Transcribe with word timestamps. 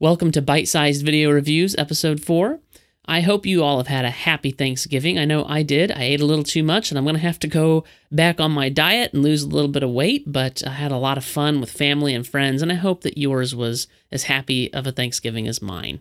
Welcome 0.00 0.30
to 0.30 0.42
Bite 0.42 0.68
Sized 0.68 1.04
Video 1.04 1.28
Reviews, 1.32 1.74
Episode 1.76 2.22
4. 2.22 2.60
I 3.06 3.20
hope 3.20 3.44
you 3.44 3.64
all 3.64 3.78
have 3.78 3.88
had 3.88 4.04
a 4.04 4.10
happy 4.10 4.52
Thanksgiving. 4.52 5.18
I 5.18 5.24
know 5.24 5.44
I 5.44 5.64
did. 5.64 5.90
I 5.90 6.02
ate 6.02 6.20
a 6.20 6.24
little 6.24 6.44
too 6.44 6.62
much, 6.62 6.92
and 6.92 6.96
I'm 6.96 7.04
going 7.04 7.16
to 7.16 7.20
have 7.20 7.40
to 7.40 7.48
go 7.48 7.82
back 8.12 8.38
on 8.38 8.52
my 8.52 8.68
diet 8.68 9.12
and 9.12 9.24
lose 9.24 9.42
a 9.42 9.48
little 9.48 9.68
bit 9.68 9.82
of 9.82 9.90
weight, 9.90 10.22
but 10.24 10.62
I 10.64 10.70
had 10.70 10.92
a 10.92 10.98
lot 10.98 11.18
of 11.18 11.24
fun 11.24 11.60
with 11.60 11.72
family 11.72 12.14
and 12.14 12.24
friends, 12.24 12.62
and 12.62 12.70
I 12.70 12.76
hope 12.76 13.00
that 13.00 13.18
yours 13.18 13.56
was 13.56 13.88
as 14.12 14.22
happy 14.22 14.72
of 14.72 14.86
a 14.86 14.92
Thanksgiving 14.92 15.48
as 15.48 15.60
mine. 15.60 15.98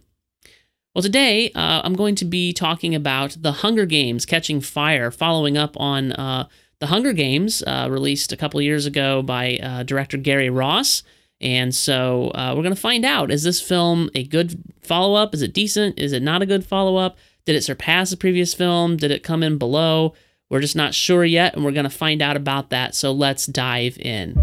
Well, 0.93 1.01
today 1.01 1.49
uh, 1.55 1.81
I'm 1.83 1.95
going 1.95 2.13
to 2.17 2.25
be 2.25 2.53
talking 2.53 2.93
about 2.93 3.37
The 3.41 3.51
Hunger 3.51 3.87
Games 3.87 4.27
Catching 4.27 4.61
Fire, 4.61 5.09
following 5.09 5.57
up 5.57 5.75
on 5.75 6.11
uh, 6.11 6.47
The 6.77 6.87
Hunger 6.87 7.13
Games, 7.13 7.63
uh, 7.63 7.87
released 7.89 8.31
a 8.31 8.37
couple 8.37 8.61
years 8.61 8.85
ago 8.85 9.23
by 9.23 9.57
uh, 9.57 9.81
director 9.81 10.17
Gary 10.17 10.51
Ross. 10.51 11.01
And 11.39 11.73
so 11.73 12.31
uh, 12.33 12.53
we're 12.55 12.63
going 12.63 12.75
to 12.75 12.81
find 12.81 13.05
out 13.05 13.31
is 13.31 13.43
this 13.43 13.61
film 13.61 14.09
a 14.15 14.23
good 14.23 14.61
follow 14.81 15.15
up? 15.15 15.33
Is 15.33 15.41
it 15.41 15.53
decent? 15.53 15.99
Is 15.99 16.13
it 16.13 16.23
not 16.23 16.41
a 16.41 16.45
good 16.45 16.65
follow 16.65 16.97
up? 16.97 17.17
Did 17.45 17.55
it 17.55 17.63
surpass 17.63 18.09
the 18.09 18.17
previous 18.17 18.53
film? 18.53 18.97
Did 18.97 19.11
it 19.11 19.23
come 19.23 19.43
in 19.43 19.57
below? 19.57 20.13
We're 20.49 20.61
just 20.61 20.75
not 20.75 20.93
sure 20.93 21.25
yet, 21.25 21.55
and 21.55 21.65
we're 21.65 21.71
going 21.71 21.83
to 21.83 21.89
find 21.89 22.21
out 22.21 22.37
about 22.37 22.69
that. 22.69 22.95
So 22.95 23.11
let's 23.11 23.45
dive 23.45 23.97
in. 23.97 24.35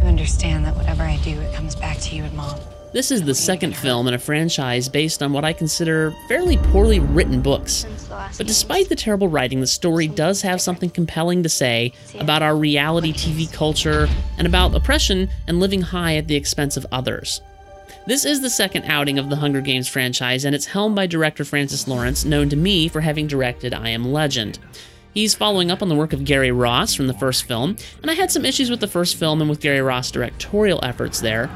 You 0.00 0.04
understand 0.06 0.64
that 0.66 0.76
whatever 0.76 1.02
I 1.02 1.16
do, 1.18 1.38
it 1.40 1.54
comes 1.54 1.74
back 1.74 1.98
to 1.98 2.14
you 2.14 2.24
and 2.24 2.34
mom. 2.34 2.58
This 2.90 3.10
is 3.10 3.22
the 3.22 3.34
second 3.34 3.76
film 3.76 4.08
in 4.08 4.14
a 4.14 4.18
franchise 4.18 4.88
based 4.88 5.22
on 5.22 5.34
what 5.34 5.44
I 5.44 5.52
consider 5.52 6.14
fairly 6.26 6.56
poorly 6.56 7.00
written 7.00 7.42
books. 7.42 7.84
But 8.38 8.46
despite 8.46 8.88
the 8.88 8.96
terrible 8.96 9.28
writing, 9.28 9.60
the 9.60 9.66
story 9.66 10.08
does 10.08 10.40
have 10.40 10.58
something 10.60 10.88
compelling 10.88 11.42
to 11.42 11.50
say 11.50 11.92
about 12.18 12.42
our 12.42 12.56
reality 12.56 13.12
TV 13.12 13.52
culture 13.52 14.08
and 14.38 14.46
about 14.46 14.74
oppression 14.74 15.28
and 15.46 15.60
living 15.60 15.82
high 15.82 16.16
at 16.16 16.28
the 16.28 16.36
expense 16.36 16.78
of 16.78 16.86
others. 16.90 17.42
This 18.06 18.24
is 18.24 18.40
the 18.40 18.48
second 18.48 18.84
outing 18.84 19.18
of 19.18 19.28
the 19.28 19.36
Hunger 19.36 19.60
Games 19.60 19.86
franchise, 19.86 20.46
and 20.46 20.54
it's 20.54 20.64
helmed 20.64 20.96
by 20.96 21.06
director 21.06 21.44
Francis 21.44 21.86
Lawrence, 21.86 22.24
known 22.24 22.48
to 22.48 22.56
me 22.56 22.88
for 22.88 23.02
having 23.02 23.26
directed 23.26 23.74
I 23.74 23.90
Am 23.90 24.12
Legend. 24.14 24.58
He's 25.12 25.34
following 25.34 25.70
up 25.70 25.82
on 25.82 25.90
the 25.90 25.94
work 25.94 26.14
of 26.14 26.24
Gary 26.24 26.52
Ross 26.52 26.94
from 26.94 27.06
the 27.06 27.12
first 27.12 27.44
film, 27.44 27.76
and 28.00 28.10
I 28.10 28.14
had 28.14 28.30
some 28.30 28.46
issues 28.46 28.70
with 28.70 28.80
the 28.80 28.86
first 28.86 29.16
film 29.16 29.42
and 29.42 29.50
with 29.50 29.60
Gary 29.60 29.82
Ross' 29.82 30.10
directorial 30.10 30.80
efforts 30.82 31.20
there. 31.20 31.50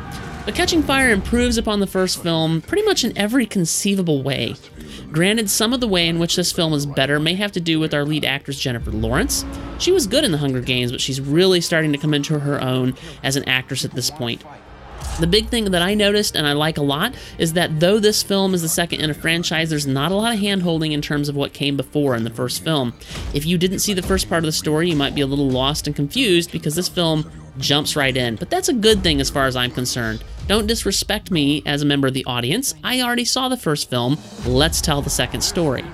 But 0.44 0.56
Catching 0.56 0.82
Fire 0.82 1.10
improves 1.10 1.56
upon 1.56 1.78
the 1.78 1.86
first 1.86 2.20
film 2.20 2.62
pretty 2.62 2.82
much 2.82 3.04
in 3.04 3.16
every 3.16 3.46
conceivable 3.46 4.24
way. 4.24 4.56
Granted, 5.12 5.48
some 5.48 5.72
of 5.72 5.80
the 5.80 5.86
way 5.86 6.08
in 6.08 6.18
which 6.18 6.34
this 6.34 6.50
film 6.50 6.72
is 6.72 6.84
better 6.84 7.20
may 7.20 7.34
have 7.34 7.52
to 7.52 7.60
do 7.60 7.78
with 7.78 7.94
our 7.94 8.04
lead 8.04 8.24
actress 8.24 8.58
Jennifer 8.58 8.90
Lawrence. 8.90 9.44
She 9.78 9.92
was 9.92 10.08
good 10.08 10.24
in 10.24 10.32
The 10.32 10.38
Hunger 10.38 10.60
Games, 10.60 10.90
but 10.90 11.00
she's 11.00 11.20
really 11.20 11.60
starting 11.60 11.92
to 11.92 11.98
come 11.98 12.12
into 12.12 12.40
her 12.40 12.60
own 12.60 12.94
as 13.22 13.36
an 13.36 13.48
actress 13.48 13.84
at 13.84 13.92
this 13.92 14.10
point. 14.10 14.42
The 15.20 15.26
big 15.26 15.48
thing 15.48 15.66
that 15.66 15.82
I 15.82 15.94
noticed 15.94 16.34
and 16.34 16.46
I 16.46 16.54
like 16.54 16.78
a 16.78 16.82
lot 16.82 17.14
is 17.38 17.52
that 17.52 17.80
though 17.80 18.00
this 18.00 18.22
film 18.22 18.54
is 18.54 18.62
the 18.62 18.68
second 18.68 19.00
in 19.00 19.10
a 19.10 19.14
franchise, 19.14 19.70
there's 19.70 19.86
not 19.86 20.10
a 20.10 20.14
lot 20.14 20.32
of 20.32 20.40
hand 20.40 20.62
holding 20.62 20.92
in 20.92 21.02
terms 21.02 21.28
of 21.28 21.36
what 21.36 21.52
came 21.52 21.76
before 21.76 22.16
in 22.16 22.24
the 22.24 22.30
first 22.30 22.64
film. 22.64 22.94
If 23.34 23.44
you 23.44 23.58
didn't 23.58 23.80
see 23.80 23.92
the 23.92 24.02
first 24.02 24.28
part 24.28 24.38
of 24.38 24.46
the 24.46 24.52
story, 24.52 24.88
you 24.88 24.96
might 24.96 25.14
be 25.14 25.20
a 25.20 25.26
little 25.26 25.50
lost 25.50 25.86
and 25.86 25.94
confused 25.94 26.50
because 26.50 26.74
this 26.74 26.88
film 26.88 27.30
jumps 27.58 27.97
right 27.97 28.17
in. 28.17 28.36
But 28.36 28.50
that's 28.50 28.69
a 28.69 28.72
good 28.72 29.03
thing 29.03 29.20
as 29.20 29.31
far 29.31 29.47
as 29.47 29.56
I'm 29.56 29.70
concerned. 29.70 30.25
Don't 30.47 30.67
disrespect 30.67 31.31
me 31.31 31.62
as 31.67 31.83
a 31.83 31.86
member 31.86 32.09
of 32.09 32.14
the 32.14 32.25
audience. 32.25 32.75
I 32.83 33.00
already 33.00 33.25
saw 33.25 33.48
the 33.48 33.56
first 33.56 33.89
film. 33.89 34.19
Let's 34.47 34.81
tell 34.81 35.03
the 35.03 35.11
second 35.11 35.42
story. 35.42 35.84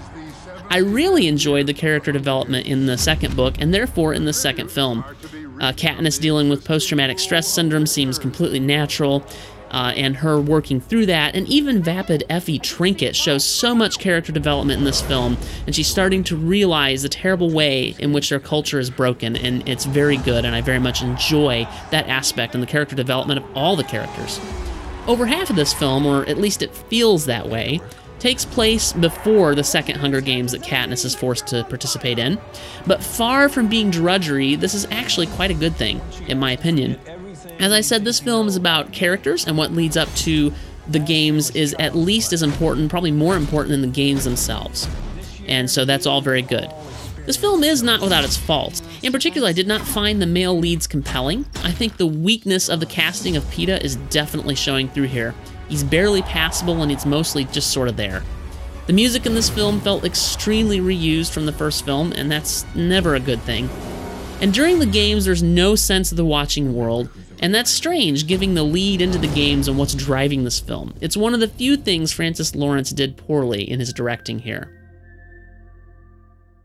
I 0.70 0.78
really 0.78 1.26
enjoyed 1.28 1.66
the 1.66 1.74
character 1.74 2.12
development 2.12 2.66
in 2.66 2.86
the 2.86 2.98
second 2.98 3.34
book 3.34 3.56
and 3.58 3.72
therefore 3.72 4.12
in 4.14 4.24
the 4.24 4.32
second 4.32 4.70
film. 4.70 5.04
Uh, 5.60 5.72
Katniss 5.72 6.20
dealing 6.20 6.48
with 6.48 6.64
post 6.64 6.88
traumatic 6.88 7.18
stress 7.18 7.48
syndrome 7.48 7.86
seems 7.86 8.18
completely 8.18 8.60
natural 8.60 9.24
uh, 9.70 9.92
and 9.96 10.16
her 10.16 10.40
working 10.40 10.80
through 10.80 11.06
that. 11.06 11.34
And 11.34 11.46
even 11.48 11.82
vapid 11.82 12.24
Effie 12.28 12.58
Trinket 12.58 13.14
shows 13.14 13.44
so 13.44 13.74
much 13.74 13.98
character 13.98 14.32
development 14.32 14.78
in 14.78 14.84
this 14.84 15.00
film, 15.00 15.36
and 15.66 15.74
she's 15.74 15.88
starting 15.88 16.24
to 16.24 16.36
realize 16.36 17.02
the 17.02 17.08
terrible 17.08 17.50
way 17.50 17.94
in 17.98 18.12
which 18.12 18.30
their 18.30 18.40
culture 18.40 18.78
is 18.78 18.90
broken, 18.90 19.36
and 19.36 19.68
it's 19.68 19.84
very 19.84 20.16
good, 20.16 20.44
and 20.44 20.54
I 20.54 20.60
very 20.60 20.78
much 20.78 21.02
enjoy 21.02 21.66
that 21.90 22.08
aspect 22.08 22.54
and 22.54 22.62
the 22.62 22.66
character 22.66 22.96
development 22.96 23.40
of 23.40 23.56
all 23.56 23.76
the 23.76 23.84
characters. 23.84 24.40
Over 25.06 25.26
half 25.26 25.50
of 25.50 25.56
this 25.56 25.72
film, 25.72 26.04
or 26.06 26.26
at 26.26 26.38
least 26.38 26.62
it 26.62 26.74
feels 26.74 27.26
that 27.26 27.48
way, 27.48 27.80
takes 28.18 28.44
place 28.44 28.92
before 28.92 29.54
the 29.54 29.64
second 29.64 29.96
Hunger 29.96 30.20
Games 30.20 30.52
that 30.52 30.62
Katniss 30.62 31.04
is 31.04 31.14
forced 31.14 31.46
to 31.48 31.64
participate 31.64 32.18
in. 32.18 32.38
But 32.86 33.02
far 33.02 33.48
from 33.48 33.68
being 33.68 33.90
drudgery, 33.90 34.56
this 34.56 34.74
is 34.74 34.86
actually 34.90 35.28
quite 35.28 35.50
a 35.50 35.54
good 35.54 35.76
thing, 35.76 36.00
in 36.26 36.38
my 36.38 36.52
opinion. 36.52 36.98
As 37.58 37.72
I 37.72 37.80
said, 37.80 38.04
this 38.04 38.20
film 38.20 38.46
is 38.46 38.56
about 38.56 38.92
characters, 38.92 39.46
and 39.46 39.58
what 39.58 39.72
leads 39.72 39.96
up 39.96 40.12
to 40.16 40.52
the 40.88 40.98
games 40.98 41.50
is 41.50 41.74
at 41.78 41.96
least 41.96 42.32
as 42.32 42.42
important, 42.42 42.90
probably 42.90 43.10
more 43.10 43.36
important 43.36 43.70
than 43.70 43.82
the 43.82 43.88
games 43.88 44.24
themselves. 44.24 44.88
And 45.46 45.70
so 45.70 45.84
that's 45.84 46.06
all 46.06 46.20
very 46.20 46.42
good. 46.42 46.72
This 47.26 47.36
film 47.36 47.62
is 47.62 47.82
not 47.82 48.00
without 48.00 48.24
its 48.24 48.36
faults. 48.36 48.80
In 49.02 49.12
particular, 49.12 49.48
I 49.48 49.52
did 49.52 49.66
not 49.66 49.82
find 49.82 50.22
the 50.22 50.26
male 50.26 50.58
leads 50.58 50.86
compelling. 50.86 51.44
I 51.62 51.72
think 51.72 51.96
the 51.96 52.06
weakness 52.06 52.70
of 52.70 52.80
the 52.80 52.86
casting 52.86 53.36
of 53.36 53.44
Peeta 53.44 53.82
is 53.82 53.96
definitely 53.96 54.54
showing 54.54 54.88
through 54.88 55.08
here. 55.08 55.34
He's 55.68 55.84
barely 55.84 56.22
passable 56.22 56.82
and 56.82 56.90
it's 56.90 57.04
mostly 57.04 57.44
just 57.44 57.70
sort 57.70 57.88
of 57.88 57.98
there. 57.98 58.22
The 58.86 58.94
music 58.94 59.26
in 59.26 59.34
this 59.34 59.50
film 59.50 59.80
felt 59.80 60.06
extremely 60.06 60.80
reused 60.80 61.30
from 61.30 61.44
the 61.44 61.52
first 61.52 61.84
film, 61.84 62.12
and 62.12 62.32
that's 62.32 62.64
never 62.74 63.14
a 63.14 63.20
good 63.20 63.42
thing. 63.42 63.68
And 64.40 64.54
during 64.54 64.78
the 64.78 64.86
games, 64.86 65.24
there's 65.24 65.42
no 65.42 65.74
sense 65.74 66.12
of 66.12 66.16
the 66.16 66.24
watching 66.24 66.74
world, 66.74 67.08
and 67.40 67.52
that's 67.52 67.70
strange, 67.70 68.26
giving 68.26 68.54
the 68.54 68.62
lead 68.62 69.02
into 69.02 69.18
the 69.18 69.26
games 69.26 69.66
and 69.66 69.76
what's 69.76 69.94
driving 69.94 70.44
this 70.44 70.60
film. 70.60 70.94
It's 71.00 71.16
one 71.16 71.34
of 71.34 71.40
the 71.40 71.48
few 71.48 71.76
things 71.76 72.12
Francis 72.12 72.54
Lawrence 72.54 72.90
did 72.90 73.16
poorly 73.16 73.68
in 73.68 73.80
his 73.80 73.92
directing 73.92 74.38
here. 74.38 74.78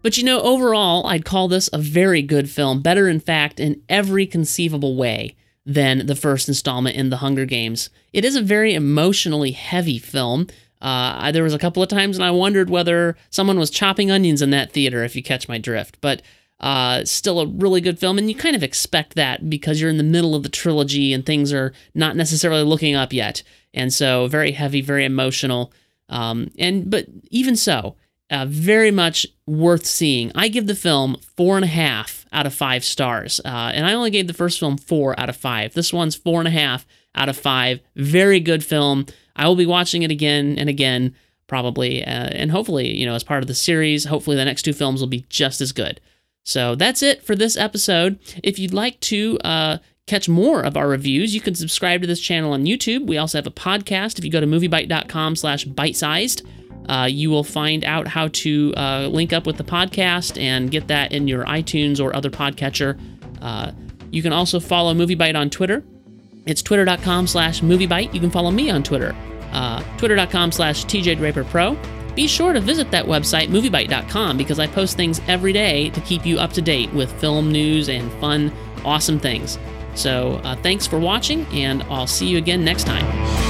But 0.03 0.17
you 0.17 0.23
know, 0.23 0.41
overall, 0.41 1.07
I'd 1.07 1.25
call 1.25 1.47
this 1.47 1.69
a 1.73 1.79
very 1.79 2.21
good 2.21 2.49
film, 2.49 2.81
better 2.81 3.07
in 3.07 3.19
fact 3.19 3.59
in 3.59 3.81
every 3.89 4.27
conceivable 4.27 4.95
way 4.95 5.35
than 5.65 6.05
the 6.05 6.15
first 6.15 6.47
installment 6.47 6.97
in 6.97 7.09
The 7.09 7.17
Hunger 7.17 7.45
Games. 7.45 7.89
It 8.11 8.25
is 8.25 8.35
a 8.35 8.41
very 8.41 8.73
emotionally 8.73 9.51
heavy 9.51 9.97
film. 9.97 10.47
Uh, 10.81 11.31
there 11.31 11.43
was 11.43 11.53
a 11.53 11.59
couple 11.59 11.81
of 11.81 11.87
times 11.87 12.17
and 12.17 12.25
I 12.25 12.31
wondered 12.31 12.69
whether 12.69 13.15
someone 13.29 13.57
was 13.57 13.69
chopping 13.69 14.11
onions 14.11 14.41
in 14.41 14.49
that 14.49 14.73
theater, 14.73 15.03
if 15.05 15.15
you 15.15 15.23
catch 15.23 15.47
my 15.47 15.57
drift. 15.57 15.99
But 16.01 16.21
uh, 16.59 17.03
still 17.05 17.39
a 17.39 17.47
really 17.47 17.81
good 17.81 17.99
film, 17.99 18.17
and 18.17 18.29
you 18.29 18.35
kind 18.35 18.55
of 18.55 18.63
expect 18.63 19.15
that 19.15 19.49
because 19.49 19.81
you're 19.81 19.89
in 19.89 19.97
the 19.97 20.03
middle 20.03 20.35
of 20.35 20.43
the 20.43 20.49
trilogy 20.49 21.13
and 21.13 21.25
things 21.25 21.51
are 21.51 21.73
not 21.93 22.15
necessarily 22.15 22.63
looking 22.63 22.95
up 22.95 23.11
yet, 23.11 23.43
and 23.73 23.93
so 23.93 24.27
very 24.27 24.51
heavy, 24.51 24.81
very 24.81 25.05
emotional. 25.05 25.73
Um, 26.09 26.51
and 26.57 26.89
but 26.89 27.07
even 27.31 27.55
so, 27.55 27.95
uh, 28.29 28.45
very 28.47 28.91
much 28.91 29.27
worth 29.45 29.85
seeing. 29.85 30.31
I 30.35 30.47
give 30.47 30.67
the 30.67 30.75
film 30.75 31.17
four 31.35 31.55
and 31.55 31.65
a 31.65 31.67
half 31.67 32.25
out 32.31 32.45
of 32.45 32.53
five 32.53 32.83
stars, 32.83 33.41
uh, 33.43 33.71
and 33.73 33.85
I 33.85 33.93
only 33.93 34.09
gave 34.11 34.27
the 34.27 34.33
first 34.33 34.59
film 34.59 34.77
four 34.77 35.19
out 35.19 35.29
of 35.29 35.35
five. 35.35 35.73
This 35.73 35.91
one's 35.91 36.15
four 36.15 36.39
and 36.39 36.47
a 36.47 36.51
half 36.51 36.85
out 37.15 37.29
of 37.29 37.37
five. 37.37 37.79
Very 37.95 38.39
good 38.39 38.63
film. 38.63 39.05
I 39.35 39.47
will 39.47 39.55
be 39.55 39.65
watching 39.65 40.03
it 40.03 40.11
again 40.11 40.57
and 40.57 40.69
again, 40.69 41.15
probably, 41.47 42.03
uh, 42.03 42.07
and 42.07 42.51
hopefully, 42.51 42.95
you 42.95 43.05
know, 43.05 43.15
as 43.15 43.23
part 43.23 43.43
of 43.43 43.47
the 43.47 43.53
series. 43.53 44.05
Hopefully, 44.05 44.35
the 44.35 44.45
next 44.45 44.63
two 44.63 44.73
films 44.73 45.01
will 45.01 45.07
be 45.07 45.25
just 45.29 45.61
as 45.61 45.71
good. 45.71 45.99
So 46.43 46.75
that's 46.75 47.01
it 47.01 47.23
for 47.23 47.35
this 47.35 47.55
episode. 47.55 48.19
If 48.43 48.59
you'd 48.59 48.73
like 48.73 48.99
to 49.01 49.39
uh, 49.43 49.77
catch 50.07 50.27
more 50.27 50.61
of 50.61 50.75
our 50.75 50.87
reviews, 50.87 51.33
you 51.33 51.41
can 51.41 51.55
subscribe 51.55 52.01
to 52.01 52.07
this 52.07 52.19
channel 52.19 52.53
on 52.53 52.65
YouTube. 52.65 53.07
We 53.07 53.17
also 53.17 53.37
have 53.37 53.47
a 53.47 53.51
podcast. 53.51 54.19
If 54.19 54.25
you 54.25 54.31
go 54.31 54.41
to 54.41 54.47
moviebite.com 54.47 55.35
slash 55.37 55.63
bite-sized, 55.63 56.45
uh, 56.89 57.07
you 57.09 57.29
will 57.29 57.45
find 57.45 57.85
out 57.85 58.07
how 58.07 58.27
to 58.27 58.73
uh, 58.75 59.07
link 59.07 59.31
up 59.31 59.47
with 59.47 59.57
the 59.57 59.63
podcast 59.63 60.39
and 60.41 60.69
get 60.69 60.89
that 60.89 61.13
in 61.13 61.27
your 61.27 61.45
iTunes 61.45 62.03
or 62.03 62.13
other 62.15 62.29
podcatcher. 62.29 62.99
Uh, 63.41 63.71
you 64.11 64.21
can 64.21 64.33
also 64.33 64.59
follow 64.59 64.93
MovieBite 64.93 65.35
on 65.35 65.49
Twitter. 65.49 65.83
It's 66.45 66.61
twitter.com 66.61 67.27
slash 67.27 67.61
moviebite. 67.61 68.13
You 68.13 68.19
can 68.19 68.29
follow 68.29 68.51
me 68.51 68.69
on 68.69 68.83
Twitter, 68.83 69.15
uh, 69.53 69.81
twitter.com 69.97 70.51
slash 70.51 70.85
tjdraperpro 70.85 71.92
be 72.15 72.27
sure 72.27 72.53
to 72.53 72.59
visit 72.59 72.91
that 72.91 73.05
website, 73.05 73.47
moviebite.com, 73.49 74.37
because 74.37 74.59
I 74.59 74.67
post 74.67 74.97
things 74.97 75.21
every 75.27 75.53
day 75.53 75.89
to 75.91 76.01
keep 76.01 76.25
you 76.25 76.39
up 76.39 76.53
to 76.53 76.61
date 76.61 76.93
with 76.93 77.11
film 77.19 77.51
news 77.51 77.89
and 77.89 78.11
fun, 78.13 78.51
awesome 78.85 79.19
things. 79.19 79.57
So, 79.95 80.41
uh, 80.43 80.55
thanks 80.57 80.87
for 80.87 80.99
watching, 80.99 81.45
and 81.47 81.83
I'll 81.83 82.07
see 82.07 82.27
you 82.27 82.37
again 82.37 82.63
next 82.63 82.85
time. 82.85 83.42